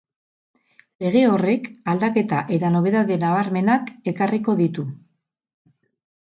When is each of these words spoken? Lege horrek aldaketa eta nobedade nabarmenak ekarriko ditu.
Lege 1.05 1.19
horrek 1.33 1.67
aldaketa 1.93 2.39
eta 2.57 2.71
nobedade 2.77 3.19
nabarmenak 3.25 3.93
ekarriko 4.15 4.57
ditu. 4.65 4.87